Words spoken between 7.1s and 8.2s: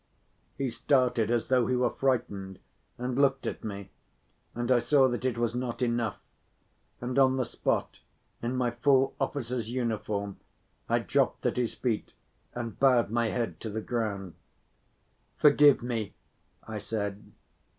on the spot,